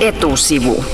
Etusivu. 0.00 0.84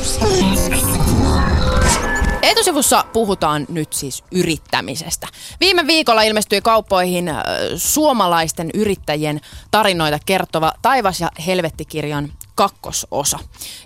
Etusivussa 2.43 3.05
puhutaan 3.13 3.67
nyt 3.69 3.93
siis 3.93 4.25
yrittämisestä. 4.33 5.27
Viime 5.61 5.87
viikolla 5.87 6.23
ilmestyi 6.23 6.61
kauppoihin 6.61 7.31
suomalaisten 7.77 8.71
yrittäjien 8.75 9.41
tarinoita 9.71 10.19
kertova 10.27 10.73
Taivas 10.83 11.21
ja 11.21 11.31
helvettikirjan 11.47 12.33
kakkososa. 12.55 13.39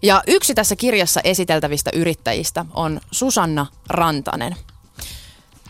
Ja 0.03 0.23
yksi 0.27 0.55
tässä 0.55 0.77
kirjassa 0.77 1.21
esiteltävistä 1.25 1.91
yrittäjistä 1.95 2.65
on 2.75 3.01
Susanna 3.11 3.67
Rantanen. 3.89 4.57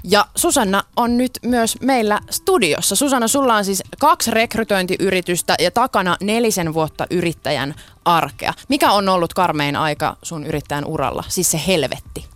Ja 0.05 0.27
Susanna 0.37 0.83
on 0.97 1.17
nyt 1.17 1.39
myös 1.45 1.81
meillä 1.81 2.21
studiossa. 2.31 2.97
Susanna, 2.97 3.29
sulla 3.29 3.57
on 3.57 3.65
siis 3.65 3.83
kaksi 3.99 4.31
rekrytointiyritystä 4.31 5.55
ja 5.59 5.71
takana 5.71 6.17
nelisen 6.21 6.75
vuotta 6.75 7.07
yrittäjän 7.11 7.75
arkea. 8.05 8.53
Mikä 8.69 8.93
on 8.93 9.09
ollut 9.09 9.35
karmein 9.35 9.77
aika 9.77 10.17
sun 10.23 10.47
yrittäjän 10.47 10.85
uralla? 10.85 11.25
Siis 11.29 11.51
se 11.51 11.61
helvetti. 11.67 12.27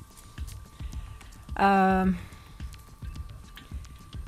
Öö, 1.60 2.12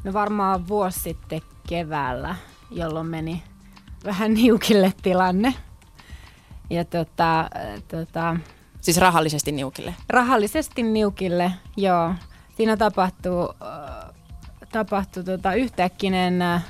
no 0.05 0.12
varmaan 0.12 0.68
vuosi 0.68 1.00
sitten 1.00 1.42
keväällä, 1.68 2.34
jolloin 2.70 3.06
meni 3.06 3.42
vähän 4.05 4.34
niukille 4.34 4.92
tilanne. 5.02 5.55
Ja 6.70 6.84
tota, 6.84 7.50
tota, 7.88 8.36
Siis 8.80 8.96
rahallisesti 8.96 9.52
niukille. 9.52 9.94
rahallisesti 10.08 10.82
niukille, 10.82 11.52
joo. 11.77 12.14
Siinä 12.56 12.77
tapahtuu, 12.77 13.55
äh, 13.62 14.15
tapahtuu 14.73 15.23
tota 15.23 15.55
yhtäkkinen 15.55 16.42
äh, 16.42 16.64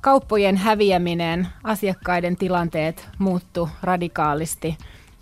kauppojen 0.00 0.56
häviäminen, 0.56 1.48
asiakkaiden 1.62 2.36
tilanteet 2.36 3.08
muuttu 3.18 3.68
radikaalisti, 3.82 4.78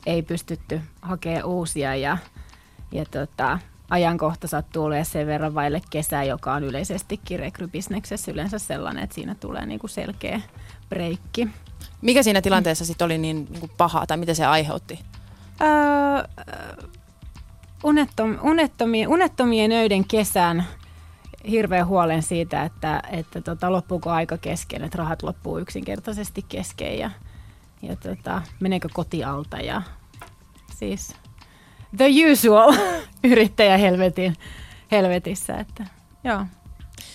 ei 0.06 0.22
pystytty 0.22 0.80
hakemaan 1.02 1.44
uusia 1.44 1.96
ja, 1.96 2.18
ja 2.92 3.04
tota, 3.04 3.58
ajankohta 3.90 4.48
sattuu 4.48 4.84
olemaan 4.84 5.04
sen 5.04 5.26
verran 5.26 5.54
vaille 5.54 5.82
kesää, 5.90 6.24
joka 6.24 6.52
on 6.52 6.64
yleisestikin 6.64 7.38
rekrybisneksessä 7.38 8.32
yleensä 8.32 8.58
sellainen, 8.58 9.04
että 9.04 9.14
siinä 9.14 9.34
tulee 9.34 9.66
niinku 9.66 9.88
selkeä 9.88 10.40
breikki. 10.88 11.48
Mikä 12.00 12.22
siinä 12.22 12.42
tilanteessa 12.42 12.84
sitten 12.84 13.04
oli 13.04 13.18
niin, 13.18 13.48
niin 13.50 13.70
pahaa 13.76 14.06
tai 14.06 14.16
mitä 14.16 14.34
se 14.34 14.46
aiheutti? 14.46 14.98
Öö, 15.60 15.68
unettom, 17.82 18.38
unettomien, 18.42 19.08
unettomien 19.08 19.72
öiden 19.72 20.04
kesän 20.04 20.66
hirveän 21.50 21.86
huolen 21.86 22.22
siitä, 22.22 22.62
että, 22.62 23.02
että 23.10 23.40
tota, 23.40 23.72
loppuuko 23.72 24.10
aika 24.10 24.38
kesken, 24.38 24.84
että 24.84 24.98
rahat 24.98 25.22
loppuu 25.22 25.58
yksinkertaisesti 25.58 26.44
kesken 26.48 26.98
ja, 26.98 27.10
ja 27.82 27.96
tota, 27.96 28.42
meneekö 28.60 28.88
koti 28.92 29.24
alta 29.24 29.56
ja 29.56 29.82
siis 30.74 31.16
the 31.96 32.06
usual 32.32 32.74
yrittäjä 33.24 33.76
helvetin, 33.76 34.36
helvetissä, 34.90 35.56
että 35.56 35.86
joo. 36.24 36.46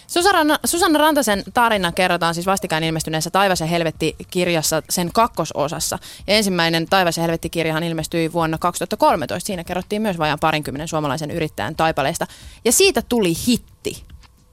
Susanna, 0.07 0.59
Susanna 0.65 0.99
Rantasen 0.99 1.43
tarina 1.53 1.91
kerrotaan 1.91 2.33
siis 2.33 2.45
vastikään 2.45 2.83
ilmestyneessä 2.83 3.29
Taivas 3.29 3.59
ja 3.59 3.65
helvetti-kirjassa 3.65 4.81
sen 4.89 5.09
kakkososassa. 5.13 5.99
Ja 6.27 6.33
ensimmäinen 6.33 6.85
Taivas 6.89 7.17
ja 7.17 7.23
helvetti-kirjahan 7.23 7.83
ilmestyi 7.83 8.33
vuonna 8.33 8.57
2013. 8.57 9.47
Siinä 9.47 9.63
kerrottiin 9.63 10.01
myös 10.01 10.17
vajaan 10.17 10.39
parinkymmenen 10.39 10.87
suomalaisen 10.87 11.31
yrittäjän 11.31 11.75
taipaleista. 11.75 12.27
Ja 12.65 12.71
siitä 12.71 13.01
tuli 13.01 13.33
hitti. 13.47 14.03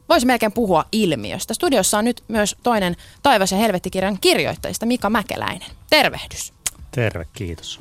Voisi 0.08 0.26
melkein 0.26 0.52
puhua 0.52 0.84
ilmiöstä. 0.92 1.54
Studiossa 1.54 1.98
on 1.98 2.04
nyt 2.04 2.24
myös 2.28 2.56
toinen 2.62 2.96
Taivas 3.22 3.52
ja 3.52 3.58
helvetti-kirjan 3.58 4.18
kirjoittajista, 4.20 4.86
Mika 4.86 5.10
Mäkeläinen. 5.10 5.70
Tervehdys. 5.90 6.52
Terve, 6.90 7.26
kiitos. 7.32 7.80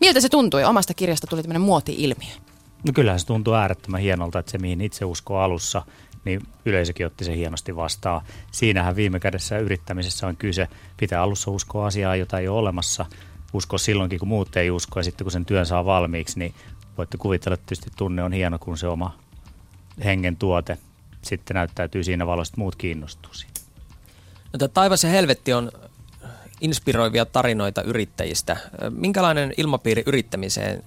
Miltä 0.00 0.20
se 0.20 0.28
tuntui? 0.28 0.64
Omasta 0.64 0.94
kirjasta 0.94 1.26
tuli 1.26 1.42
tämmöinen 1.42 1.62
muoti-ilmiö. 1.62 2.34
No 2.86 2.92
kyllähän 2.94 3.20
se 3.20 3.26
tuntuu 3.26 3.54
äärettömän 3.54 4.00
hienolta, 4.00 4.38
että 4.38 4.52
se 4.52 4.58
mihin 4.58 4.80
itse 4.80 5.04
uskoo 5.04 5.38
alussa, 5.38 5.82
niin 6.24 6.42
yleisökin 6.64 7.06
otti 7.06 7.24
se 7.24 7.36
hienosti 7.36 7.76
vastaan. 7.76 8.20
Siinähän 8.50 8.96
viime 8.96 9.20
kädessä 9.20 9.58
yrittämisessä 9.58 10.26
on 10.26 10.36
kyse. 10.36 10.68
Pitää 10.96 11.22
alussa 11.22 11.50
uskoa 11.50 11.86
asiaa, 11.86 12.16
jota 12.16 12.38
ei 12.38 12.48
ole 12.48 12.58
olemassa. 12.58 13.06
Uskoa 13.52 13.78
silloinkin, 13.78 14.18
kun 14.18 14.28
muut 14.28 14.56
ei 14.56 14.70
usko. 14.70 14.98
Ja 14.98 15.04
sitten 15.04 15.24
kun 15.24 15.32
sen 15.32 15.44
työn 15.44 15.66
saa 15.66 15.84
valmiiksi, 15.84 16.38
niin 16.38 16.54
voitte 16.98 17.18
kuvitella, 17.18 17.54
että 17.54 17.66
tietysti 17.66 17.90
tunne 17.96 18.22
on 18.22 18.32
hieno, 18.32 18.58
kun 18.58 18.78
se 18.78 18.86
oma 18.86 19.18
hengen 20.04 20.36
tuote 20.36 20.78
sitten 21.22 21.54
näyttäytyy 21.54 22.04
siinä 22.04 22.26
valossa, 22.26 22.52
että 22.52 22.60
muut 22.60 22.76
kiinnostuu 22.76 23.34
siitä. 23.34 23.60
No, 24.60 24.68
Taivas 24.68 25.04
ja 25.04 25.10
helvetti 25.10 25.52
on 25.52 25.72
inspiroivia 26.60 27.24
tarinoita 27.24 27.82
yrittäjistä. 27.82 28.56
Minkälainen 28.90 29.54
ilmapiiri 29.56 30.02
yrittämiseen 30.06 30.84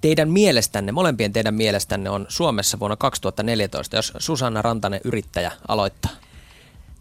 teidän 0.00 0.30
mielestänne, 0.30 0.92
molempien 0.92 1.32
teidän 1.32 1.54
mielestänne 1.54 2.10
on 2.10 2.26
Suomessa 2.28 2.78
vuonna 2.78 2.96
2014, 2.96 3.96
jos 3.96 4.12
Susanna 4.18 4.62
Rantanen 4.62 5.00
yrittäjä 5.04 5.52
aloittaa? 5.68 6.10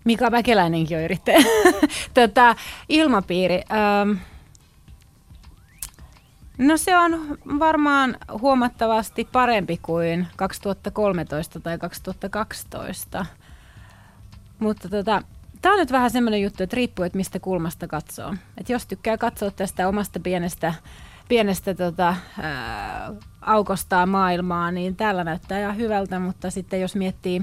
Mika 0.04 0.30
Mäkeläinenkin 0.30 0.98
on 0.98 1.04
yrittäjä. 1.04 1.40
tota, 2.14 2.56
ilmapiiri. 2.90 3.56
Ähm, 3.56 4.18
no 6.58 6.78
se 6.78 6.98
on 6.98 7.38
varmaan 7.59 8.18
huomattavasti 8.42 9.28
parempi 9.31 9.80
kuin 9.81 10.28
2013 10.36 11.60
tai 11.60 11.78
2012. 11.78 13.25
Mutta 14.60 14.90
tota, 14.90 15.22
tämä 15.62 15.74
on 15.74 15.80
nyt 15.80 15.92
vähän 15.92 16.12
semmoinen 16.12 16.42
juttu, 16.42 16.64
että 16.64 16.75
riippuu, 16.75 17.06
että 17.06 17.18
mistä 17.18 17.40
kulmasta 17.40 17.88
katsoo. 17.88 18.34
Et 18.58 18.70
jos 18.70 18.88
tykkää 18.88 19.18
katsoa 19.18 19.52
tästä 19.52 19.88
omasta 19.88 20.20
pienestä, 20.20 20.74
pienestä 21.28 21.75
tota, 21.75 22.16
ää, 22.41 23.13
aukostaa 23.41 24.06
maailmaa, 24.06 24.72
niin 24.72 24.95
täällä 24.95 25.23
näyttää 25.23 25.59
ihan 25.59 25.78
hyvältä, 25.78 26.19
mutta 26.19 26.51
sitten 26.51 26.81
jos 26.81 26.95
miettii 26.95 27.41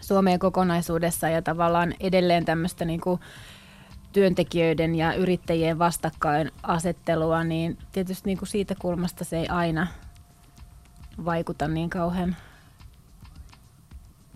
Suomeen 0.00 0.38
kokonaisuudessa 0.38 1.28
ja 1.28 1.42
tavallaan 1.42 1.94
edelleen 2.00 2.44
tämmöistä 2.44 2.84
niin 2.84 3.00
kuin 3.00 3.20
työntekijöiden 4.12 4.94
ja 4.94 5.14
yrittäjien 5.14 5.78
vastakkainasettelua, 5.78 7.44
niin 7.44 7.78
tietysti 7.92 8.28
niin 8.28 8.38
kuin 8.38 8.48
siitä 8.48 8.74
kulmasta 8.78 9.24
se 9.24 9.38
ei 9.38 9.48
aina 9.48 9.86
vaikuta 11.24 11.68
niin 11.68 11.90
kauhean 11.90 12.36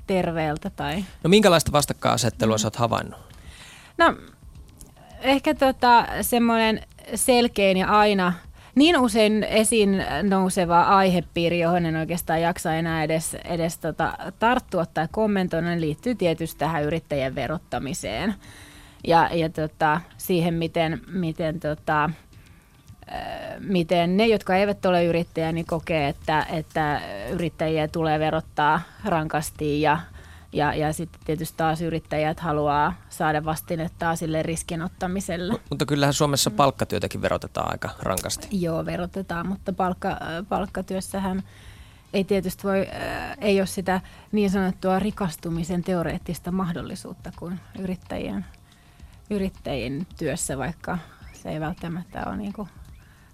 terveeltä. 0.07 0.71
Tai... 0.71 1.05
No 1.25 1.31
minkälaista 1.31 1.73
vastakkainasettelua 1.73 2.57
mm. 2.57 2.59
sä 2.59 2.67
oot 2.67 2.77
havainnut? 2.77 3.21
No 3.99 4.17
ehkä 5.21 5.55
tota, 5.55 6.07
semmoinen 6.23 6.83
selkein 7.15 7.77
ja 7.77 7.89
aina 7.99 8.33
niin 8.79 8.99
usein 8.99 9.45
esiin 9.45 10.05
nouseva 10.23 10.83
aihepiiri, 10.83 11.61
johon 11.61 11.87
en 11.87 11.97
oikeastaan 11.97 12.41
jaksa 12.41 12.75
enää 12.75 13.05
edes, 13.05 13.35
edes 13.35 13.79
tota, 13.79 14.19
tarttua 14.39 14.87
tai 14.87 15.09
kommentoida, 15.13 15.67
niin 15.69 15.81
liittyy 15.81 16.15
tietysti 16.15 16.59
tähän 16.59 16.85
yrittäjien 16.85 17.35
verottamiseen. 17.35 18.35
Ja, 19.07 19.31
ja 19.33 19.49
tota, 19.49 20.01
siihen, 20.17 20.55
miten, 20.55 21.01
miten, 21.07 21.61
tota, 21.61 22.11
miten 23.59 24.17
ne, 24.17 24.27
jotka 24.27 24.57
eivät 24.57 24.87
ole 24.87 25.05
yrittäjiä, 25.05 25.53
niin 25.53 25.67
kokee, 25.67 26.09
että, 26.09 26.47
että 26.53 27.01
yrittäjiä 27.33 27.89
tulee 27.89 28.19
verottaa 28.19 28.81
rankasti 29.05 29.81
ja, 29.81 29.99
ja, 30.53 30.75
ja 30.75 30.93
sitten 30.93 31.21
tietysti 31.25 31.57
taas 31.57 31.81
yrittäjät 31.81 32.41
haluaa 32.41 32.95
saada 33.09 33.45
vastinetta 33.45 34.17
sille 34.17 34.43
riskinottamiselle. 34.43 35.61
Mutta 35.71 35.87
kyllähän 35.87 36.15
Suomessa 36.15 36.51
palkkatyötäkin 36.51 37.23
verotetaan 37.23 37.71
aika 37.71 37.91
rankasti. 37.99 38.49
Joo, 38.51 38.85
verotetaan, 38.85 39.49
mutta 39.49 39.73
palkka, 39.73 40.17
palkkatyössähän 40.49 41.43
ei 42.13 42.25
tietysti 42.25 42.63
voi, 42.63 42.87
ei 43.41 43.61
ole 43.61 43.67
sitä 43.67 44.01
niin 44.33 44.51
sanottua 44.51 44.99
rikastumisen 44.99 45.83
teoreettista 45.85 46.53
mahdollisuutta 46.53 47.33
kuin 47.39 47.61
yrittäjien, 47.79 48.45
yrittäjien 49.31 50.07
työssä, 50.19 50.59
vaikka 50.59 50.99
se 51.33 51.49
ei 51.49 51.61
välttämättä 51.61 52.23
ole 52.27 52.37
niin 52.37 52.53
kuin 52.53 52.69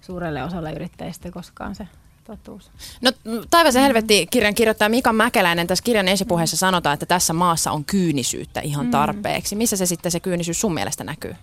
suurelle 0.01 0.45
osalle 0.45 0.73
yrittäjistä 0.73 1.31
koskaan 1.31 1.75
se 1.75 1.89
totuus. 2.25 2.71
No 3.01 3.13
Taivas 3.51 3.75
ja 3.75 3.81
helvetti 3.81 4.27
kirjan 4.31 4.55
kirjoittaa 4.55 4.89
Mika 4.89 5.13
Mäkeläinen. 5.13 5.67
Tässä 5.67 5.85
kirjan 5.85 6.09
esipuheessa 6.09 6.57
sanotaan, 6.57 6.95
että 6.95 7.07
tässä 7.07 7.33
maassa 7.33 7.73
on 7.73 7.85
kyynisyyttä 7.85 8.61
ihan 8.61 8.91
tarpeeksi. 8.91 9.57
Missä 9.57 9.77
se 9.77 9.87
sitten 9.87 10.13
se 10.13 10.21
kyynisyys 10.21 10.61
sun 10.61 10.75
mielestä 10.75 11.05
näkyy? 11.05 11.35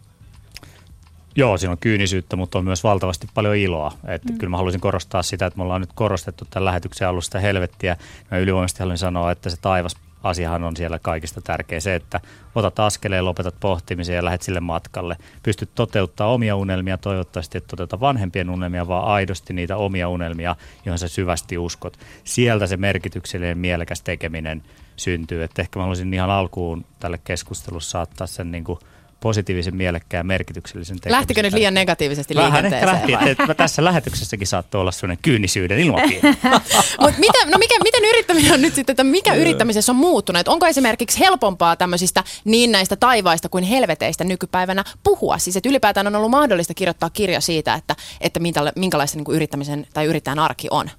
Joo, 1.35 1.57
siinä 1.57 1.71
on 1.71 1.77
kyynisyyttä, 1.77 2.35
mutta 2.35 2.57
on 2.57 2.65
myös 2.65 2.83
valtavasti 2.83 3.27
paljon 3.33 3.55
iloa. 3.55 3.91
Että 4.07 4.31
mm. 4.31 4.37
Kyllä 4.37 4.49
mä 4.51 4.57
haluaisin 4.57 4.81
korostaa 4.81 5.23
sitä, 5.23 5.45
että 5.45 5.57
me 5.57 5.63
ollaan 5.63 5.81
nyt 5.81 5.93
korostettu 5.95 6.45
tämän 6.49 6.65
lähetyksen 6.65 7.07
alusta 7.07 7.39
helvettiä. 7.39 7.97
Mä 8.31 8.37
ylivoimaisesti 8.37 8.79
haluan 8.79 8.97
sanoa, 8.97 9.31
että 9.31 9.49
se 9.49 9.57
taivas 9.57 9.95
asiahan 10.23 10.63
on 10.63 10.77
siellä 10.77 10.99
kaikista 10.99 11.41
tärkeä. 11.41 11.79
Se, 11.79 11.95
että 11.95 12.19
otat 12.55 12.79
askeleen, 12.79 13.25
lopetat 13.25 13.55
pohtimisen 13.59 14.15
ja 14.15 14.25
lähdet 14.25 14.41
sille 14.41 14.59
matkalle. 14.59 15.17
Pystyt 15.43 15.69
toteuttaa 15.75 16.33
omia 16.33 16.55
unelmia, 16.55 16.97
toivottavasti 16.97 17.57
et 17.57 17.67
toteuta 17.67 17.99
vanhempien 17.99 18.49
unelmia, 18.49 18.87
vaan 18.87 19.07
aidosti 19.07 19.53
niitä 19.53 19.77
omia 19.77 20.09
unelmia, 20.09 20.55
joihin 20.85 20.99
sä 20.99 21.07
syvästi 21.07 21.57
uskot. 21.57 21.97
Sieltä 22.23 22.67
se 22.67 22.77
merkityksellinen 22.77 23.57
mielekäs 23.57 24.01
tekeminen 24.01 24.63
syntyy. 24.95 25.43
Että 25.43 25.61
ehkä 25.61 25.79
mä 25.79 25.83
haluaisin 25.83 26.13
ihan 26.13 26.29
alkuun 26.29 26.85
tälle 26.99 27.19
keskustelussa 27.23 27.91
saattaa 27.91 28.27
sen 28.27 28.51
niin 28.51 28.63
kuin 28.63 28.79
positiivisen, 29.21 29.75
mielekkään, 29.75 30.27
merkityksellisen 30.27 30.95
tekemisen. 30.95 31.17
Lähtikö 31.17 31.43
nyt 31.43 31.53
liian 31.53 31.73
negatiivisesti 31.73 32.35
Vähän 32.35 32.53
liikenteeseen? 32.53 32.95
ehkä 32.95 33.11
lähti, 33.13 33.31
että, 33.31 33.43
että 33.43 33.53
tässä 33.53 33.83
lähetyksessäkin 33.83 34.47
saattoi 34.47 34.81
olla 34.81 34.91
sellainen 34.91 35.17
kyynisyyden 35.21 35.79
ilmapiiri. 35.79 36.21
Mut 37.01 37.17
mitä, 37.17 37.45
no 37.45 37.57
mikä, 37.57 37.75
miten 37.83 38.05
yrittäminen 38.05 38.53
on 38.53 38.61
nyt 38.61 38.75
sitten, 38.75 38.93
että 38.93 39.03
mikä 39.03 39.33
yrittämisessä 39.33 39.91
on 39.91 39.95
muuttunut? 39.95 40.39
Et 40.39 40.47
onko 40.47 40.65
esimerkiksi 40.67 41.19
helpompaa 41.19 41.75
tämmöisistä 41.75 42.23
niin 42.45 42.71
näistä 42.71 42.95
taivaista 42.95 43.49
kuin 43.49 43.63
helveteistä 43.63 44.23
nykypäivänä 44.23 44.83
puhua? 45.03 45.37
Siis 45.37 45.55
että 45.55 45.69
ylipäätään 45.69 46.07
on 46.07 46.15
ollut 46.15 46.31
mahdollista 46.31 46.73
kirjoittaa 46.73 47.09
kirja 47.09 47.41
siitä, 47.41 47.73
että, 47.73 47.95
että 48.21 48.39
minkälaista 48.75 49.17
niin 49.17 49.25
kuin 49.25 49.35
yrittämisen 49.35 49.87
tai 49.93 50.05
yrittäjän 50.05 50.39
arki 50.39 50.67
on. 50.71 50.89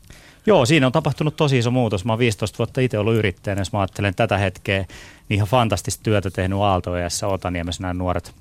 Joo, 0.46 0.66
siinä 0.66 0.86
on 0.86 0.92
tapahtunut 0.92 1.36
tosi 1.36 1.58
iso 1.58 1.70
muutos. 1.70 2.04
Mä 2.04 2.12
oon 2.12 2.18
15 2.18 2.58
vuotta 2.58 2.80
itse 2.80 2.98
ollut 2.98 3.14
yrittäjänä, 3.14 3.60
jos 3.60 3.72
mä 3.72 3.80
ajattelen 3.80 4.14
tätä 4.14 4.38
hetkeä, 4.38 4.78
niin 4.78 5.36
ihan 5.36 5.48
fantastista 5.48 6.02
työtä 6.02 6.30
tehnyt 6.30 6.58
Aaltoajassa 6.58 7.28
Otaniemessä 7.28 7.82
nämä 7.82 7.94
nuoret, 7.94 8.34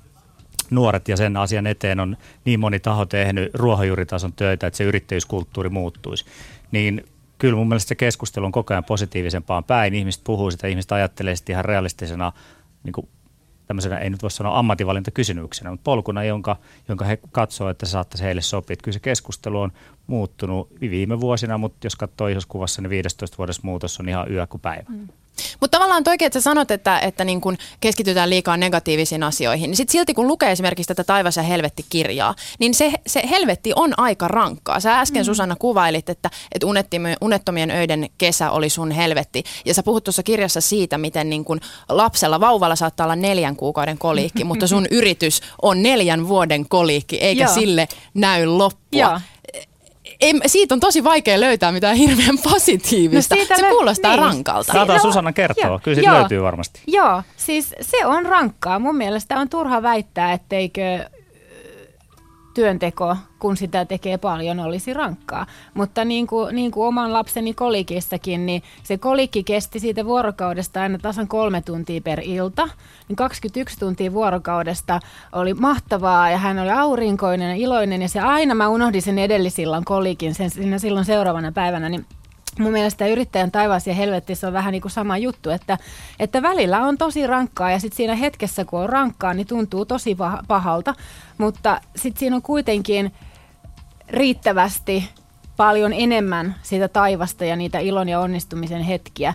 nuoret 0.70 1.08
ja 1.08 1.16
sen 1.16 1.36
asian 1.36 1.66
eteen 1.66 2.00
on 2.00 2.16
niin 2.44 2.60
moni 2.60 2.80
taho 2.80 3.06
tehnyt 3.06 3.54
ruohonjuuritason 3.54 4.32
töitä, 4.32 4.66
että 4.66 4.76
se 4.76 4.84
yrittäjyyskulttuuri 4.84 5.68
muuttuisi. 5.68 6.24
Niin 6.72 7.06
kyllä 7.38 7.56
mun 7.56 7.68
mielestä 7.68 7.88
se 7.88 7.94
keskustelu 7.94 8.46
on 8.46 8.52
koko 8.52 8.74
ajan 8.74 8.84
positiivisempaan 8.84 9.64
päin. 9.64 9.94
Ihmiset 9.94 10.24
puhuu 10.24 10.50
sitä, 10.50 10.66
ihmiset 10.66 10.92
ajattelee 10.92 11.36
sitä 11.36 11.52
ihan 11.52 11.64
realistisena 11.64 12.32
niin 12.84 12.92
kuin 12.92 13.08
tämmöisenä, 13.66 13.98
ei 13.98 14.10
nyt 14.10 14.22
voi 14.22 14.30
sanoa 14.30 14.58
ammatinvalintakysymyksenä, 14.58 15.70
mutta 15.70 15.84
polkuna, 15.84 16.24
jonka, 16.24 16.56
jonka 16.88 17.04
he 17.04 17.18
katsoo, 17.32 17.68
että 17.68 17.86
se 17.86 17.90
saattaisi 17.90 18.24
heille 18.24 18.42
sopia. 18.42 18.72
Että 18.72 18.84
kyllä 18.84 18.92
se 18.92 19.00
keskustelu 19.00 19.60
on 19.60 19.72
muuttunut 20.06 20.68
viime 20.80 21.20
vuosina, 21.20 21.58
mutta 21.58 21.86
jos 21.86 21.96
katsoo 21.96 22.28
isossa 22.28 22.48
kuvassa, 22.48 22.82
niin 22.82 22.90
15 22.90 23.38
vuodessa 23.38 23.62
muutos 23.64 24.00
on 24.00 24.08
ihan 24.08 24.32
yö 24.32 24.46
kuin 24.46 24.60
päivä. 24.60 24.84
Mm. 24.88 25.08
Mutta 25.60 25.78
tavallaan 25.78 26.04
toikin, 26.04 26.26
että 26.26 26.40
sä 26.40 26.44
sanot, 26.44 26.70
että, 26.70 26.98
että 26.98 27.24
niin 27.24 27.40
kun 27.40 27.56
keskitytään 27.80 28.30
liikaa 28.30 28.56
negatiivisiin 28.56 29.22
asioihin, 29.22 29.70
niin 29.70 29.76
sit 29.76 29.88
silti 29.88 30.14
kun 30.14 30.28
lukee 30.28 30.52
esimerkiksi 30.52 30.88
tätä 30.88 31.04
Taivas 31.04 31.36
ja 31.36 31.42
helvetti-kirjaa, 31.42 32.34
niin 32.58 32.74
se, 32.74 32.92
se 33.06 33.22
helvetti 33.30 33.72
on 33.76 33.94
aika 33.96 34.28
rankkaa. 34.28 34.80
Sä 34.80 35.00
äsken 35.00 35.22
mm. 35.22 35.24
Susanna 35.24 35.56
kuvailit, 35.56 36.08
että, 36.08 36.30
että 36.52 36.66
unettomien 37.20 37.70
öiden 37.70 38.10
kesä 38.18 38.50
oli 38.50 38.68
sun 38.68 38.90
helvetti. 38.90 39.44
Ja 39.64 39.74
sä 39.74 39.82
puhut 39.82 40.04
tuossa 40.04 40.22
kirjassa 40.22 40.60
siitä, 40.60 40.98
miten 40.98 41.30
niin 41.30 41.44
kun 41.44 41.60
lapsella, 41.88 42.40
vauvalla 42.40 42.76
saattaa 42.76 43.06
olla 43.06 43.16
neljän 43.16 43.56
kuukauden 43.56 43.98
koliikki, 43.98 44.44
mutta 44.52 44.66
sun 44.66 44.86
yritys 44.90 45.40
on 45.62 45.82
neljän 45.82 46.28
vuoden 46.28 46.68
koliikki, 46.68 47.16
eikä 47.16 47.44
Joo. 47.44 47.54
sille 47.54 47.88
näy 48.14 48.46
loppua. 48.46 49.00
Joo 49.00 49.20
ei, 50.22 50.34
siitä 50.46 50.74
on 50.74 50.80
tosi 50.80 51.04
vaikea 51.04 51.40
löytää 51.40 51.72
mitään 51.72 51.96
hirveän 51.96 52.38
positiivista. 52.52 53.36
No 53.36 53.44
se 53.44 53.62
lö- 53.62 53.68
kuulostaa 53.70 54.10
niin. 54.10 54.22
rankalta. 54.22 54.72
Saattaa 54.72 54.98
Susanna 54.98 55.32
kertoa, 55.32 55.66
joo, 55.66 55.80
kyllä 55.82 55.94
siitä 55.94 56.14
löytyy 56.14 56.42
varmasti. 56.42 56.80
Joo, 56.86 57.22
siis 57.36 57.74
se 57.80 58.06
on 58.06 58.26
rankkaa. 58.26 58.78
Mun 58.78 58.96
mielestä 58.96 59.38
on 59.38 59.48
turha 59.48 59.82
väittää, 59.82 60.32
etteikö 60.32 61.04
työnteko, 62.54 63.16
kun 63.38 63.56
sitä 63.56 63.84
tekee 63.84 64.18
paljon, 64.18 64.60
olisi 64.60 64.94
rankkaa. 64.94 65.46
Mutta 65.74 66.04
niin 66.04 66.26
kuin, 66.26 66.56
niin 66.56 66.70
kuin 66.70 66.86
oman 66.86 67.12
lapseni 67.12 67.54
kolikissakin, 67.54 68.46
niin 68.46 68.62
se 68.82 68.98
kolikki 68.98 69.44
kesti 69.44 69.78
siitä 69.78 70.04
vuorokaudesta 70.04 70.82
aina 70.82 70.98
tasan 70.98 71.28
kolme 71.28 71.62
tuntia 71.62 72.00
per 72.00 72.20
ilta. 72.24 72.68
Niin 73.08 73.16
21 73.16 73.78
tuntia 73.78 74.12
vuorokaudesta 74.12 75.00
oli 75.32 75.54
mahtavaa 75.54 76.30
ja 76.30 76.38
hän 76.38 76.58
oli 76.58 76.70
aurinkoinen 76.70 77.50
ja 77.50 77.56
iloinen 77.56 78.02
ja 78.02 78.08
se 78.08 78.20
aina 78.20 78.54
mä 78.54 78.68
unohdin 78.68 79.02
sen 79.02 79.18
edellisillan 79.18 79.84
kolikin 79.84 80.34
sen, 80.34 80.50
siinä 80.50 80.78
silloin 80.78 81.04
seuraavana 81.04 81.52
päivänä, 81.52 81.88
niin 81.88 82.06
Mun 82.58 82.72
mielestä 82.72 83.06
yrittäjän 83.06 83.50
taivas 83.50 83.86
ja 83.86 83.94
helvetti 83.94 84.32
on 84.46 84.52
vähän 84.52 84.72
niin 84.72 84.82
kuin 84.82 84.92
sama 84.92 85.18
juttu, 85.18 85.50
että, 85.50 85.78
että 86.20 86.42
välillä 86.42 86.80
on 86.80 86.98
tosi 86.98 87.26
rankkaa 87.26 87.70
ja 87.70 87.78
sitten 87.78 87.96
siinä 87.96 88.14
hetkessä 88.14 88.64
kun 88.64 88.80
on 88.80 88.88
rankkaa, 88.88 89.34
niin 89.34 89.46
tuntuu 89.46 89.84
tosi 89.84 90.16
pahalta, 90.48 90.94
mutta 91.38 91.80
sitten 91.96 92.20
siinä 92.20 92.36
on 92.36 92.42
kuitenkin 92.42 93.12
riittävästi 94.08 95.08
paljon 95.56 95.92
enemmän 95.92 96.54
siitä 96.62 96.88
taivasta 96.88 97.44
ja 97.44 97.56
niitä 97.56 97.78
ilon 97.78 98.08
ja 98.08 98.20
onnistumisen 98.20 98.82
hetkiä, 98.82 99.34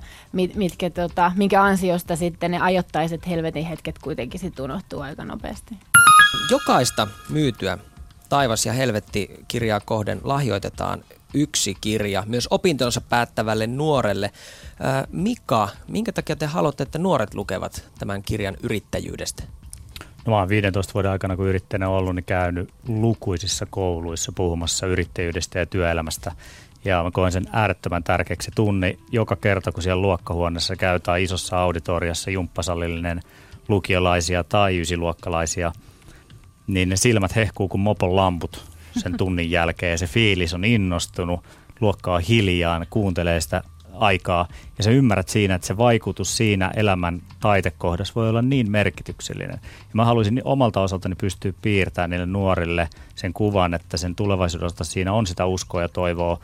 mitkä, 0.56 0.90
tota, 0.90 1.32
minkä 1.36 1.64
ansiosta 1.64 2.16
sitten 2.16 2.52
ne 2.52 2.60
ajoittaiset 2.60 3.28
helvetin 3.28 3.66
hetket 3.66 4.00
kuitenkin 4.00 4.40
sitten 4.40 4.66
unohtuu 4.66 5.00
aika 5.00 5.26
nopeasti. 5.26 5.78
Jokaista 6.52 7.08
myytyä 7.30 7.78
Taivas 8.30 8.66
ja 8.66 8.74
helvetti 8.74 9.30
kirjaa 9.48 9.80
kohden 9.80 10.22
lahjoitetaan 10.24 11.04
yksi 11.34 11.76
kirja 11.82 12.24
myös 12.26 12.48
opintonsa 12.52 13.02
päättävälle 13.02 13.68
nuorelle. 13.68 14.32
Mika, 15.12 15.70
minkä 15.88 16.12
takia 16.12 16.36
te 16.36 16.46
haluatte, 16.46 16.84
että 16.84 17.00
nuoret 17.00 17.34
lukevat 17.34 17.90
tämän 18.00 18.24
kirjan 18.24 18.58
yrittäjyydestä? 18.64 19.44
No 20.26 20.32
mä 20.32 20.40
oon 20.40 20.50
15 20.50 20.94
vuoden 20.94 21.12
aikana, 21.12 21.36
kun 21.36 21.48
yrittäjänä 21.48 21.90
ollut, 21.90 22.16
niin 22.16 22.26
käynyt 22.26 22.70
lukuisissa 22.88 23.66
kouluissa 23.70 24.32
puhumassa 24.36 24.88
yrittäjyydestä 24.88 25.60
ja 25.60 25.66
työelämästä. 25.66 26.32
Ja 26.86 27.04
mä 27.04 27.12
koen 27.12 27.32
sen 27.32 27.46
äärettömän 27.54 28.04
tärkeäksi 28.04 28.52
tunni 28.56 29.00
joka 29.12 29.36
kerta, 29.36 29.72
kun 29.72 29.84
siellä 29.84 30.02
luokkahuoneessa 30.02 30.76
käytetään 30.76 31.22
isossa 31.22 31.60
auditoriassa 31.62 32.32
jumppasallillinen 32.32 33.22
lukiolaisia 33.68 34.44
tai 34.44 34.80
ysiluokkalaisia, 34.80 35.72
niin 36.68 36.90
ne 36.90 36.96
silmät 36.96 37.36
hehkuu 37.36 37.68
kuin 37.68 37.82
mopon 37.82 38.16
lamput 38.16 38.77
sen 39.00 39.18
tunnin 39.18 39.52
jälkeen 39.52 39.92
ja 39.92 39.98
se 39.98 40.08
fiilis 40.08 40.54
on 40.54 40.66
innostunut, 40.66 41.44
luokka 41.82 42.14
on 42.14 42.22
hiljaa, 42.22 42.86
kuuntelee 42.90 43.42
sitä 43.42 43.64
aikaa 43.94 44.48
ja 44.78 44.84
sä 44.84 44.92
ymmärrät 44.92 45.30
siinä, 45.30 45.56
että 45.56 45.68
se 45.68 45.78
vaikutus 45.78 46.38
siinä 46.38 46.72
elämän 46.76 47.22
taitekohdassa 47.40 48.14
voi 48.16 48.30
olla 48.30 48.42
niin 48.42 48.72
merkityksellinen. 48.72 49.60
Ja 49.64 49.94
mä 49.94 50.06
haluaisin 50.06 50.42
omalta 50.44 50.82
osaltani 50.82 51.16
pystyä 51.16 51.54
piirtämään 51.62 52.10
niille 52.10 52.26
nuorille 52.26 52.90
sen 53.16 53.34
kuvan, 53.34 53.74
että 53.74 53.98
sen 53.98 54.16
tulevaisuudesta 54.16 54.84
siinä 54.84 55.14
on 55.14 55.28
sitä 55.28 55.46
uskoa 55.46 55.82
ja 55.82 55.90
toivoa 55.90 56.40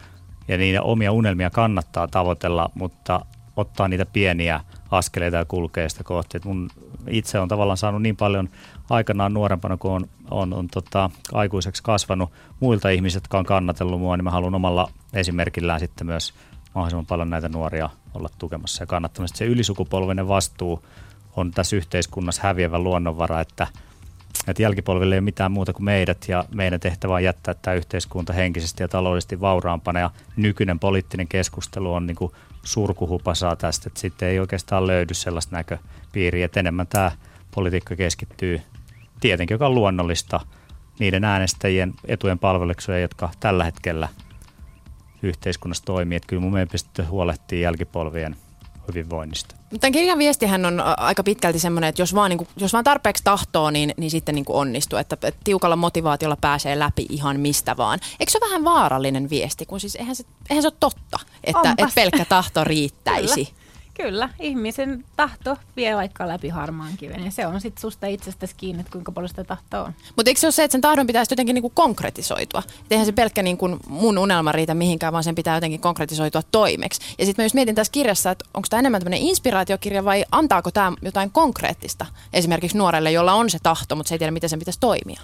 ja 0.47 0.57
niitä 0.57 0.81
omia 0.81 1.11
unelmia 1.11 1.50
kannattaa 1.50 2.07
tavoitella, 2.07 2.69
mutta 2.75 3.25
ottaa 3.57 3.88
niitä 3.88 4.05
pieniä 4.05 4.59
askeleita 4.91 5.38
ja 5.38 5.45
kulkee 5.45 5.89
sitä 5.89 6.03
kohti. 6.03 6.38
Et 6.38 6.45
mun 6.45 6.69
itse 7.09 7.39
on 7.39 7.47
tavallaan 7.47 7.77
saanut 7.77 8.01
niin 8.01 8.15
paljon 8.15 8.50
aikanaan 8.89 9.33
nuorempana, 9.33 9.77
kun 9.77 9.91
on, 9.91 10.07
on, 10.31 10.53
on 10.53 10.67
tota, 10.67 11.09
aikuiseksi 11.33 11.83
kasvanut 11.83 12.31
muilta 12.59 12.89
ihmisiltä, 12.89 13.23
jotka 13.23 13.38
on 13.38 13.45
kannatellut 13.45 14.00
mua, 14.00 14.17
niin 14.17 14.23
mä 14.23 14.31
haluan 14.31 14.55
omalla 14.55 14.89
esimerkillään 15.13 15.79
sitten 15.79 16.07
myös 16.07 16.33
mahdollisimman 16.75 17.05
paljon 17.05 17.29
näitä 17.29 17.50
nuoria 17.50 17.89
olla 18.13 18.29
tukemassa 18.38 18.83
ja 18.83 18.88
kannattamassa. 18.88 19.38
Se 19.38 19.45
ylisukupolvinen 19.45 20.27
vastuu 20.27 20.85
on 21.35 21.51
tässä 21.51 21.75
yhteiskunnassa 21.75 22.41
häviävä 22.44 22.79
luonnonvara, 22.79 23.41
että, 23.41 23.67
että 24.48 24.62
jälkipolville 24.62 25.16
ei 25.16 25.20
ole 25.20 25.22
mitään 25.22 25.52
muuta 25.52 25.74
kuin 25.74 25.86
meidät 25.86 26.25
ja 26.28 26.46
meidän 26.56 26.80
tehtävä 26.80 27.13
on 27.13 27.24
jättää 27.24 27.54
tämä 27.54 27.75
yhteiskunta 27.75 28.34
henkisesti 28.34 28.84
ja 28.84 28.88
taloudellisesti 28.88 29.42
vauraampana 29.42 30.00
ja 30.00 30.12
nykyinen 30.36 30.80
poliittinen 30.80 31.28
keskustelu 31.28 31.94
on 31.94 32.08
niin 32.08 32.16
kuin 32.16 32.32
surkuhupasaa 32.63 33.56
tästä, 33.56 33.88
että 33.88 34.00
sitten 34.00 34.30
ei 34.30 34.40
oikeastaan 34.40 34.88
löydy 34.88 35.13
sellaista 35.13 35.56
näköpiiriä, 35.56 36.46
että 36.46 36.60
enemmän 36.60 36.88
tämä 36.88 37.12
politiikka 37.56 37.96
keskittyy 37.96 38.62
tietenkin, 39.20 39.56
joka 39.56 39.68
on 39.68 39.75
luonnollista 39.75 40.40
niiden 41.00 41.24
äänestäjien 41.24 41.94
etujen 42.06 42.40
palvelukseen, 42.40 43.02
jotka 43.02 43.30
tällä 43.40 43.63
hetkellä 43.63 44.08
yhteiskunnassa 45.24 45.86
toimii. 45.86 46.16
Että 46.16 46.28
kyllä 46.28 46.42
mun 46.42 46.54
mielestä 46.54 47.06
huolehtii 47.06 47.62
jälkipolvien 47.62 48.36
hyvinvoinnista. 48.88 49.56
Tämän 49.80 49.92
kirjan 49.92 50.18
viestihän 50.18 50.66
on 50.66 50.84
aika 50.98 51.24
pitkälti 51.24 51.60
semmoinen, 51.60 51.88
että 51.88 52.02
jos 52.02 52.16
vaan, 52.16 52.30
niin 52.30 52.38
kuin, 52.38 52.48
jos 52.58 52.74
vaan 52.74 52.84
tarpeeksi 52.84 53.24
tahtoo, 53.24 53.72
niin, 53.72 53.94
niin 53.98 54.12
sitten 54.12 54.36
niin 54.36 54.46
kuin 54.46 54.56
onnistuu. 54.56 55.00
Että, 55.00 55.18
että 55.24 55.42
tiukalla 55.44 55.75
motivaatiolla 55.75 56.38
pääsee 56.42 56.80
läpi 56.80 57.06
ihan 57.10 57.40
mistä 57.40 57.78
vaan. 57.78 58.00
Eikö 58.20 58.32
se 58.32 58.38
ole 58.42 58.50
vähän 58.50 58.63
vaarallinen 58.63 59.30
viesti, 59.30 59.66
kun 59.66 59.80
siis 59.80 59.96
eihän 59.96 60.16
se, 60.16 60.24
eihän 60.50 60.62
se 60.62 60.68
ole 60.68 60.78
totta, 60.80 61.20
että, 61.44 61.70
että 61.70 61.92
pelkkä 61.96 62.25
tahto 62.25 62.63
riittäisi. 62.63 63.46
Kyllä. 63.46 63.62
Kyllä, 63.93 64.29
ihmisen 64.39 65.05
tahto 65.15 65.57
vie 65.75 65.95
vaikka 65.95 66.27
läpi 66.27 66.50
harmaan 66.50 66.97
kiven 66.97 67.25
ja 67.25 67.31
se 67.31 67.47
on 67.47 67.62
sitten 67.62 67.81
susta 67.81 68.07
itsestäsi 68.07 68.55
kiinni, 68.57 68.79
että 68.79 68.91
kuinka 68.91 69.12
paljon 69.12 69.29
sitä 69.29 69.43
tahtoa 69.43 69.83
on. 69.83 69.93
Mutta 70.15 70.29
eikö 70.29 70.39
se 70.39 70.47
ole 70.47 70.51
se, 70.51 70.63
että 70.63 70.71
sen 70.71 70.81
tahdon 70.81 71.07
pitäisi 71.07 71.31
jotenkin 71.31 71.53
niinku 71.53 71.69
konkretisoitua? 71.69 72.63
Et 72.67 72.91
eihän 72.91 73.05
se 73.05 73.12
pelkkä 73.12 73.43
niinku 73.43 73.79
mun 73.88 74.17
unelma 74.17 74.51
riitä 74.51 74.73
mihinkään, 74.73 75.13
vaan 75.13 75.23
sen 75.23 75.35
pitää 75.35 75.57
jotenkin 75.57 75.79
konkretisoitua 75.79 76.41
toimeksi. 76.51 77.01
Ja 77.19 77.25
sitten 77.25 77.43
mä 77.43 77.45
just 77.45 77.55
mietin 77.55 77.75
tässä 77.75 77.91
kirjassa, 77.91 78.31
että 78.31 78.45
onko 78.53 78.67
tämä 78.69 78.79
enemmän 78.79 79.01
tämmöinen 79.01 79.27
inspiraatiokirja 79.27 80.05
vai 80.05 80.25
antaako 80.31 80.71
tämä 80.71 80.93
jotain 81.01 81.31
konkreettista 81.31 82.05
esimerkiksi 82.33 82.77
nuorelle, 82.77 83.12
jolla 83.12 83.33
on 83.33 83.50
se 83.50 83.57
tahto, 83.63 83.95
mutta 83.95 84.09
se 84.09 84.15
ei 84.15 84.19
tiedä, 84.19 84.31
miten 84.31 84.50
sen 84.50 84.59
pitäisi 84.59 84.79
toimia? 84.79 85.21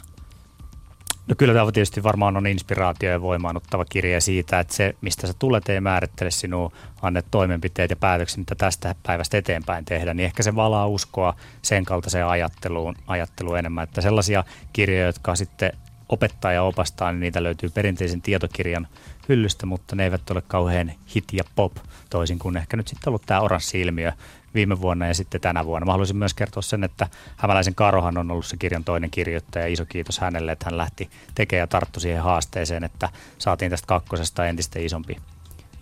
No 1.30 1.36
kyllä 1.38 1.54
tämä 1.54 1.72
tietysti 1.72 2.04
varmaan 2.04 2.38
on 2.38 2.48
inspiraatio 2.48 3.12
ja 3.12 3.22
voimaanottava 3.22 3.86
kirja 3.86 4.22
siitä, 4.22 4.60
että 4.60 4.74
se, 4.74 4.96
mistä 5.02 5.28
sä 5.28 5.34
tulet, 5.40 5.70
ei 5.70 5.82
määrittele 5.82 6.32
sinua 6.32 6.72
annet 7.02 7.26
toimenpiteet 7.32 7.90
ja 7.90 7.96
päätökset, 7.96 8.38
mitä 8.38 8.56
tästä 8.56 8.96
päivästä 9.04 9.38
eteenpäin 9.38 9.86
tehdä, 9.86 10.14
niin 10.14 10.26
ehkä 10.26 10.44
se 10.44 10.56
valaa 10.56 10.88
uskoa 10.88 11.36
sen 11.62 11.86
kaltaiseen 11.86 12.28
ajatteluun, 12.28 12.96
ajatteluun 13.08 13.60
enemmän. 13.60 13.84
Että 13.84 14.02
sellaisia 14.02 14.44
kirjoja, 14.74 15.06
jotka 15.06 15.36
sitten 15.36 15.72
opettaa 16.10 16.54
ja 16.54 16.64
opastaa, 16.64 17.12
niin 17.12 17.20
niitä 17.20 17.44
löytyy 17.44 17.70
perinteisen 17.70 18.22
tietokirjan 18.22 18.88
hyllystä, 19.30 19.66
mutta 19.66 19.96
ne 19.96 20.04
eivät 20.04 20.32
ole 20.32 20.42
kauhean 20.48 20.92
hit 21.16 21.26
ja 21.34 21.44
pop, 21.56 21.74
toisin 22.10 22.40
kuin 22.40 22.58
ehkä 22.58 22.78
nyt 22.78 22.88
sitten 22.88 23.10
ollut 23.10 23.24
tämä 23.26 23.42
oranssi-ilmiö 23.42 24.12
viime 24.54 24.82
vuonna 24.82 25.08
ja 25.08 25.14
sitten 25.14 25.42
tänä 25.42 25.66
vuonna. 25.66 25.86
Mä 25.86 25.92
haluaisin 25.92 26.18
myös 26.18 26.34
kertoa 26.34 26.62
sen, 26.62 26.84
että 26.84 27.08
Hämäläisen 27.38 27.76
Karohan 27.76 28.18
on 28.18 28.32
ollut 28.32 28.46
se 28.46 28.58
kirjan 28.58 28.84
toinen 28.84 29.12
kirjoittaja. 29.12 29.68
Iso 29.68 29.86
kiitos 29.86 30.20
hänelle, 30.20 30.52
että 30.52 30.66
hän 30.66 30.78
lähti 30.78 31.10
tekemään 31.36 31.64
ja 31.64 31.68
tarttu 31.68 32.00
siihen 32.00 32.24
haasteeseen, 32.24 32.84
että 32.84 33.10
saatiin 33.38 33.72
tästä 33.72 33.88
kakkosesta 33.88 34.46
entistä 34.46 34.80
isompi 34.80 35.18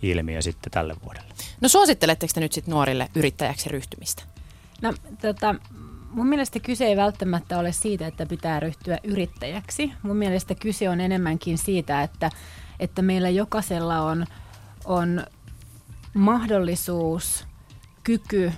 ilmiö 0.02 0.42
sitten 0.42 0.70
tälle 0.70 0.96
vuodelle. 1.04 1.28
No 1.60 1.68
suositteletteko 1.68 2.30
te 2.34 2.40
nyt 2.40 2.52
sitten 2.52 2.72
nuorille 2.72 3.08
yrittäjäksi 3.14 3.68
ryhtymistä? 3.68 4.22
No 4.82 4.94
tota, 5.20 5.54
mun 6.10 6.26
mielestä 6.26 6.60
kyse 6.60 6.86
ei 6.86 6.96
välttämättä 6.96 7.58
ole 7.58 7.72
siitä, 7.72 8.06
että 8.06 8.26
pitää 8.26 8.60
ryhtyä 8.60 8.98
yrittäjäksi. 9.04 9.92
Mun 10.02 10.16
mielestä 10.16 10.54
kyse 10.54 10.88
on 10.88 11.00
enemmänkin 11.00 11.58
siitä, 11.58 12.02
että, 12.02 12.30
että 12.80 13.02
meillä 13.02 13.28
jokaisella 13.28 14.00
on, 14.00 14.26
on 14.84 15.24
mahdollisuus, 16.14 17.46
kyky, 18.04 18.52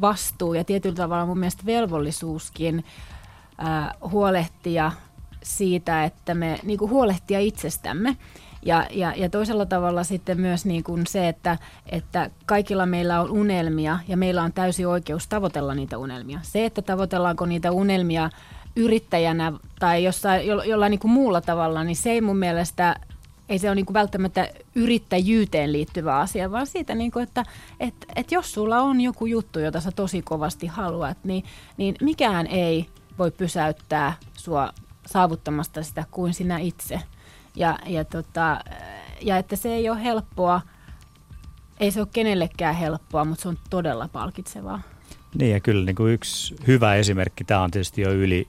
vastuu 0.00 0.54
ja 0.54 0.64
tietyllä 0.64 0.96
tavalla 0.96 1.26
mun 1.26 1.38
mielestä 1.38 1.66
velvollisuuskin 1.66 2.84
ää, 3.58 3.94
huolehtia 4.10 4.92
siitä, 5.42 6.04
että 6.04 6.34
me 6.34 6.58
niin 6.62 6.78
kuin 6.78 6.90
huolehtia 6.90 7.40
itsestämme. 7.40 8.16
Ja, 8.62 8.86
ja, 8.90 9.14
ja 9.16 9.30
toisella 9.30 9.66
tavalla 9.66 10.04
sitten 10.04 10.40
myös 10.40 10.64
niin 10.64 10.84
kuin 10.84 11.06
se, 11.06 11.28
että, 11.28 11.58
että 11.86 12.30
kaikilla 12.46 12.86
meillä 12.86 13.20
on 13.20 13.30
unelmia 13.30 13.98
ja 14.08 14.16
meillä 14.16 14.42
on 14.42 14.52
täysi 14.52 14.84
oikeus 14.84 15.26
tavoitella 15.26 15.74
niitä 15.74 15.98
unelmia. 15.98 16.38
Se, 16.42 16.64
että 16.64 16.82
tavoitellaanko 16.82 17.46
niitä 17.46 17.70
unelmia 17.70 18.30
yrittäjänä 18.76 19.52
tai 19.78 20.04
jossain, 20.04 20.46
jo, 20.46 20.62
jollain 20.62 20.90
niin 20.90 20.98
kuin 20.98 21.10
muulla 21.10 21.40
tavalla, 21.40 21.84
niin 21.84 21.96
se 21.96 22.10
ei 22.10 22.20
mun 22.20 22.36
mielestä 22.36 22.96
ei 23.48 23.58
se 23.58 23.68
ole 23.68 23.74
niin 23.74 23.86
kuin 23.86 23.94
välttämättä 23.94 24.48
yrittäjyyteen 24.74 25.72
liittyvä 25.72 26.18
asia, 26.18 26.50
vaan 26.50 26.66
siitä, 26.66 26.94
niin 26.94 27.10
kuin, 27.10 27.22
että 27.22 27.44
et, 27.80 27.94
et 28.16 28.32
jos 28.32 28.52
sulla 28.52 28.80
on 28.80 29.00
joku 29.00 29.26
juttu, 29.26 29.58
jota 29.58 29.80
sä 29.80 29.90
tosi 29.90 30.22
kovasti 30.22 30.66
haluat, 30.66 31.18
niin, 31.24 31.44
niin 31.76 31.94
mikään 32.00 32.46
ei 32.46 32.86
voi 33.18 33.30
pysäyttää 33.30 34.12
sua 34.36 34.72
saavuttamasta 35.06 35.82
sitä 35.82 36.04
kuin 36.10 36.34
sinä 36.34 36.58
itse. 36.58 37.00
Ja, 37.56 37.78
ja, 37.86 38.04
tota, 38.04 38.60
ja 39.20 39.38
että 39.38 39.56
se 39.56 39.74
ei 39.74 39.90
ole 39.90 40.02
helppoa, 40.02 40.60
ei 41.80 41.90
se 41.90 42.00
ole 42.00 42.08
kenellekään 42.12 42.74
helppoa, 42.74 43.24
mutta 43.24 43.42
se 43.42 43.48
on 43.48 43.58
todella 43.70 44.08
palkitsevaa. 44.08 44.82
Niin 45.34 45.52
ja 45.52 45.60
kyllä 45.60 45.84
niin 45.84 45.96
kuin 45.96 46.12
yksi 46.12 46.54
hyvä 46.66 46.94
esimerkki, 46.94 47.44
tämä 47.44 47.62
on 47.62 47.70
tietysti 47.70 48.02
jo 48.02 48.12
yli 48.12 48.48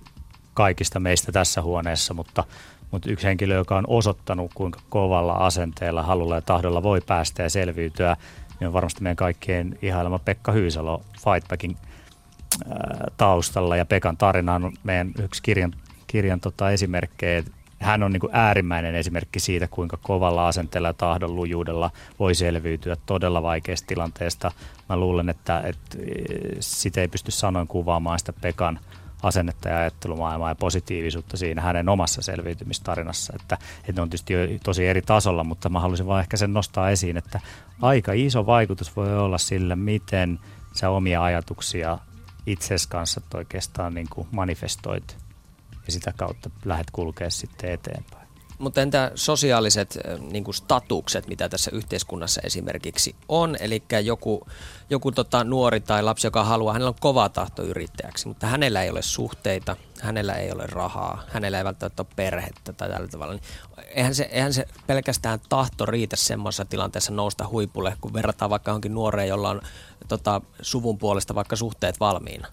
kaikista 0.54 1.00
meistä 1.00 1.32
tässä 1.32 1.62
huoneessa, 1.62 2.14
mutta, 2.14 2.44
mutta 2.92 3.12
yksi 3.12 3.28
henkilö, 3.28 3.56
joka 3.56 3.78
on 3.78 3.86
osoittanut, 3.88 4.52
kuinka 4.54 4.80
kovalla 4.90 5.34
asenteella, 5.34 6.04
halulla 6.04 6.36
ja 6.36 6.42
tahdolla 6.42 6.84
voi 6.84 7.02
päästä 7.02 7.44
ja 7.44 7.50
selviytyä, 7.50 8.18
niin 8.60 8.68
on 8.68 8.74
varmasti 8.74 9.04
meidän 9.04 9.16
kaikkien 9.16 9.78
ihailema 9.82 10.20
Pekka 10.20 10.52
Hyysalo 10.52 11.02
Fightbackin 11.24 11.78
taustalla. 13.18 13.76
Ja 13.76 13.86
Pekan 13.86 14.18
tarina 14.18 14.56
on 14.56 14.74
meidän 14.84 15.12
yksi 15.24 15.44
kirjan, 15.44 15.74
kirjan 16.08 16.40
tota 16.40 16.72
esimerkkejä, 16.72 17.44
hän 17.80 18.04
on 18.04 18.12
niin 18.12 18.22
kuin 18.22 18.36
äärimmäinen 18.36 18.96
esimerkki 18.96 19.40
siitä, 19.40 19.68
kuinka 19.68 19.98
kovalla 20.02 20.48
asenteella 20.48 20.88
ja 20.88 20.94
tahdon 20.94 21.36
lujuudella 21.36 21.92
voi 22.20 22.36
selviytyä 22.36 22.96
todella 23.06 23.44
vaikeasta 23.44 23.88
tilanteesta. 23.88 24.52
Mä 24.90 24.98
luulen, 24.98 25.30
että, 25.30 25.62
että 25.66 25.98
sitä 26.60 27.02
ei 27.02 27.08
pysty 27.08 27.32
sanoin 27.32 27.68
kuvaamaan 27.68 28.20
sitä 28.20 28.34
Pekan 28.42 28.80
asennetta 29.24 29.70
ja 29.70 29.78
ajattelumaailmaa 29.78 30.50
ja 30.50 30.56
positiivisuutta 30.56 31.38
siinä 31.38 31.62
hänen 31.62 31.90
omassa 31.90 32.22
selviytymistarinassa. 32.22 33.34
Että, 33.36 33.58
että 33.80 33.94
ne 33.96 34.02
on 34.02 34.10
tietysti 34.10 34.34
jo 34.34 34.40
tosi 34.64 34.88
eri 34.88 35.02
tasolla, 35.02 35.44
mutta 35.44 35.70
mä 35.70 35.80
haluaisin 35.80 36.08
vaan 36.08 36.22
ehkä 36.22 36.38
sen 36.38 36.54
nostaa 36.54 36.90
esiin, 36.90 37.18
että 37.18 37.40
aika 37.82 38.12
iso 38.14 38.46
vaikutus 38.46 38.96
voi 38.96 39.18
olla 39.18 39.38
sillä, 39.38 39.76
miten 39.76 40.40
sä 40.74 40.90
omia 40.90 41.24
ajatuksia 41.24 41.98
itses 42.46 42.88
kanssa 42.88 43.22
oikeastaan 43.34 43.94
niin 43.94 44.08
kuin 44.10 44.28
manifestoit 44.32 45.18
ja 45.86 45.92
sitä 45.92 46.14
kautta 46.18 46.50
lähdet 46.66 46.92
kulkea 46.92 47.30
sitten 47.30 47.72
eteenpäin. 47.72 48.25
Mutta 48.58 48.82
entä 48.82 49.12
sosiaaliset 49.16 49.98
niin 50.32 50.44
kuin 50.44 50.56
statukset, 50.56 51.28
mitä 51.28 51.50
tässä 51.50 51.72
yhteiskunnassa 51.74 52.42
esimerkiksi 52.44 53.16
on? 53.30 53.56
Eli 53.60 53.84
joku, 54.04 54.48
joku 54.90 55.12
tota, 55.12 55.44
nuori 55.44 55.80
tai 55.80 56.04
lapsi, 56.04 56.28
joka 56.28 56.44
haluaa, 56.44 56.74
hänellä 56.74 56.90
on 56.90 56.96
kova 57.00 57.30
tahto 57.30 57.64
yrittäjäksi, 57.64 58.28
mutta 58.28 58.48
hänellä 58.48 58.84
ei 58.84 58.90
ole 58.90 59.02
suhteita, 59.02 59.76
hänellä 60.02 60.34
ei 60.34 60.52
ole 60.52 60.64
rahaa, 60.68 61.24
hänellä 61.28 61.58
ei 61.58 61.64
välttämättä 61.64 62.02
ole 62.04 62.14
perhettä 62.16 62.74
tai 62.74 62.90
tällä 62.90 63.08
tavalla. 63.08 63.34
Niin 63.34 63.44
eihän, 63.96 64.16
se, 64.16 64.30
eihän 64.32 64.54
se 64.54 64.66
pelkästään 64.88 65.40
tahto 65.50 65.86
riitä 65.86 66.16
semmoisessa 66.16 66.66
tilanteessa 66.66 67.14
nousta 67.14 67.48
huipulle, 67.48 67.98
kun 68.02 68.14
verrataan 68.14 68.50
vaikka 68.50 68.72
johonkin 68.72 68.94
nuoreen, 68.94 69.30
jolla 69.30 69.50
on 69.50 69.62
tota, 70.08 70.42
suvun 70.62 70.98
puolesta 70.98 71.36
vaikka 71.36 71.56
suhteet 71.56 72.00
valmiina. 72.00 72.48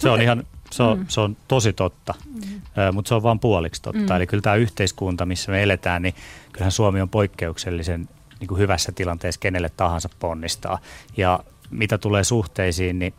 Se 0.00 0.10
on 0.10 0.22
ihan 0.22 0.46
se 0.70 0.82
on, 0.82 0.98
mm. 0.98 1.04
se 1.08 1.20
on 1.20 1.36
tosi 1.48 1.72
totta, 1.72 2.14
mm. 2.26 2.60
mutta 2.92 3.08
se 3.08 3.14
on 3.14 3.22
vain 3.22 3.38
puoliksi 3.38 3.82
totta. 3.82 4.12
Mm. 4.12 4.16
Eli 4.16 4.26
kyllä 4.26 4.42
tämä 4.42 4.56
yhteiskunta, 4.56 5.26
missä 5.26 5.52
me 5.52 5.62
eletään, 5.62 6.02
niin 6.02 6.14
kyllähän 6.52 6.72
Suomi 6.72 7.00
on 7.00 7.08
poikkeuksellisen 7.08 8.08
niin 8.40 8.48
kuin 8.48 8.58
hyvässä 8.58 8.92
tilanteessa 8.92 9.40
kenelle 9.40 9.70
tahansa 9.76 10.08
ponnistaa. 10.20 10.78
Ja 11.16 11.40
mitä 11.70 11.98
tulee 11.98 12.24
suhteisiin, 12.24 12.98
niin 12.98 13.14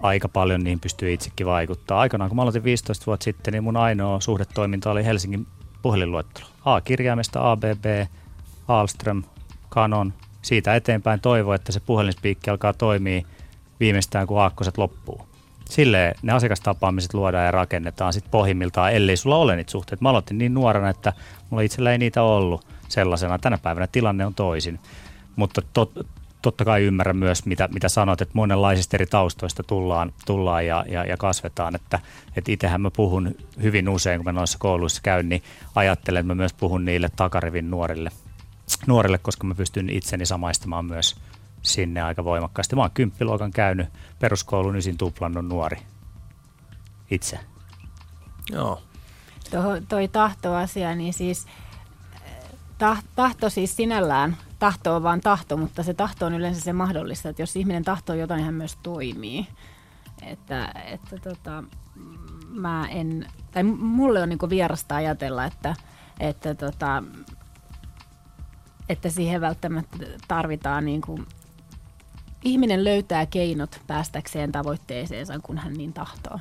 aika 0.00 0.28
paljon 0.28 0.64
niin 0.64 0.80
pystyy 0.80 1.12
itsekin 1.12 1.46
vaikuttaa. 1.46 2.00
Aikanaan, 2.00 2.30
kun 2.30 2.36
mä 2.36 2.42
aloitin 2.42 2.64
15 2.64 3.06
vuotta 3.06 3.24
sitten, 3.24 3.52
niin 3.52 3.64
mun 3.64 3.76
ainoa 3.76 4.20
suhdetoiminta 4.20 4.90
oli 4.90 5.04
Helsingin 5.04 5.46
puhelinluettelo. 5.82 6.46
A-kirjaimesta 6.64 7.50
ABB, 7.50 7.84
Alström, 8.68 9.22
Canon. 9.70 10.12
Siitä 10.42 10.74
eteenpäin 10.74 11.20
toivo, 11.20 11.52
että 11.52 11.72
se 11.72 11.80
puhelinspiikki 11.80 12.50
alkaa 12.50 12.72
toimia 12.72 13.22
viimeistään, 13.80 14.26
kun 14.26 14.40
aakkoset 14.40 14.78
loppuu. 14.78 15.35
Sille 15.70 16.14
ne 16.22 16.32
asiakastapaamiset 16.32 17.14
luodaan 17.14 17.44
ja 17.44 17.50
rakennetaan 17.50 18.12
sitten 18.12 18.30
pohjimmiltaan, 18.30 18.92
ellei 18.92 19.16
sulla 19.16 19.36
ole 19.36 19.56
niitä 19.56 19.70
suhteita. 19.70 20.02
Mä 20.02 20.10
aloitin 20.10 20.38
niin 20.38 20.54
nuorena, 20.54 20.88
että 20.88 21.12
mulla 21.50 21.62
itsellä 21.62 21.92
ei 21.92 21.98
niitä 21.98 22.22
ollut 22.22 22.66
sellaisena. 22.88 23.38
Tänä 23.38 23.58
päivänä 23.58 23.86
tilanne 23.86 24.26
on 24.26 24.34
toisin. 24.34 24.80
Mutta 25.36 25.62
tot, 25.72 25.92
totta 26.42 26.64
kai 26.64 26.82
ymmärrän 26.82 27.16
myös, 27.16 27.46
mitä, 27.46 27.68
mitä 27.74 27.88
sanoit, 27.88 28.20
että 28.20 28.32
monenlaisista 28.34 28.96
eri 28.96 29.06
taustoista 29.06 29.62
tullaan, 29.62 30.12
tullaan 30.26 30.66
ja, 30.66 30.84
ja, 30.88 31.04
ja 31.04 31.16
kasvetaan. 31.16 31.74
Että, 31.74 32.00
että 32.36 32.52
itsehän 32.52 32.80
mä 32.80 32.90
puhun 32.90 33.34
hyvin 33.62 33.88
usein, 33.88 34.18
kun 34.18 34.24
mä 34.24 34.32
noissa 34.32 34.58
kouluissa 34.58 35.00
käyn, 35.02 35.28
niin 35.28 35.42
ajattelen, 35.74 36.20
että 36.20 36.28
mä 36.28 36.34
myös 36.34 36.52
puhun 36.52 36.84
niille 36.84 37.08
takarivin 37.16 37.70
nuorille, 37.70 38.10
nuorille 38.86 39.18
koska 39.18 39.46
mä 39.46 39.54
pystyn 39.54 39.90
itseni 39.90 40.26
samaistamaan 40.26 40.84
myös 40.84 41.16
sinne 41.66 42.02
aika 42.02 42.24
voimakkaasti. 42.24 42.76
Mä 42.76 42.82
oon 42.82 42.90
kymppiluokan 42.90 43.50
käynyt 43.50 43.88
peruskoulun 44.18 44.76
ysin 44.76 44.98
tuplannut 44.98 45.46
nuori 45.46 45.78
itse. 47.10 47.40
Joo. 48.50 48.82
Tuo, 49.50 49.80
toi 49.88 50.08
tahtoasia, 50.08 50.94
niin 50.94 51.12
siis 51.12 51.46
tahto 53.16 53.50
siis 53.50 53.76
sinällään, 53.76 54.36
tahto 54.58 54.96
on 54.96 55.02
vaan 55.02 55.20
tahto, 55.20 55.56
mutta 55.56 55.82
se 55.82 55.94
tahto 55.94 56.26
on 56.26 56.34
yleensä 56.34 56.60
se 56.60 56.72
mahdollista, 56.72 57.28
että 57.28 57.42
jos 57.42 57.56
ihminen 57.56 57.84
tahtoo 57.84 58.16
jotain, 58.16 58.38
niin 58.38 58.44
hän 58.44 58.54
myös 58.54 58.78
toimii. 58.82 59.46
Että, 60.22 60.72
että 60.84 61.18
tota, 61.18 61.64
mä 62.48 62.88
en, 62.88 63.26
tai 63.50 63.62
mulle 63.62 64.22
on 64.22 64.28
niinku 64.28 64.50
vierasta 64.50 64.96
ajatella, 64.96 65.44
että, 65.44 65.74
että, 66.20 66.54
tota, 66.54 67.02
että 68.88 69.10
siihen 69.10 69.40
välttämättä 69.40 69.98
tarvitaan 70.28 70.84
niinku 70.84 71.20
ihminen 72.44 72.84
löytää 72.84 73.26
keinot 73.26 73.80
päästäkseen 73.86 74.52
tavoitteeseensa, 74.52 75.34
kun 75.42 75.58
hän 75.58 75.74
niin 75.74 75.92
tahtoo. 75.92 76.38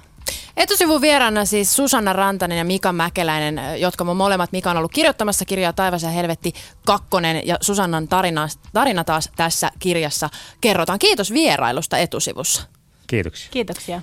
Etusivun 0.57 1.01
vieraana 1.01 1.45
siis 1.45 1.75
Susanna 1.75 2.13
Rantanen 2.13 2.57
ja 2.57 2.65
Mika 2.65 2.93
Mäkeläinen, 2.93 3.81
jotka 3.81 4.03
mun 4.03 4.17
molemmat 4.17 4.51
Mika 4.51 4.71
on 4.71 4.77
ollut 4.77 4.91
kirjoittamassa 4.91 5.45
kirjaa 5.45 5.73
Taivas 5.73 6.03
ja 6.03 6.09
helvetti 6.09 6.53
kakkonen 6.85 7.47
ja 7.47 7.57
Susannan 7.61 8.07
tarina, 8.07 8.47
tarina 8.73 9.03
taas 9.03 9.29
tässä 9.35 9.71
kirjassa 9.79 10.29
kerrotaan. 10.61 10.99
Kiitos 10.99 11.33
vierailusta 11.33 11.97
etusivussa. 11.97 12.61
Kiitoksia. 13.07 13.49
Kiitoksia. 13.51 14.01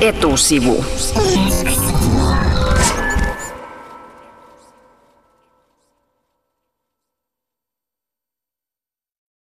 Etusivu. 0.00 0.84